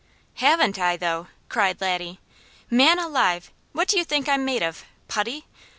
"Haven't 0.37 0.79
I 0.79 0.97
though?" 0.97 1.27
cried 1.47 1.79
Laddie. 1.79 2.19
"Man 2.71 2.97
alive! 2.97 3.51
What 3.71 3.87
do 3.87 3.99
you 3.99 4.03
think 4.03 4.27
I'm 4.27 4.43
made 4.43 4.63
of? 4.63 4.83
Putty? 5.07 5.45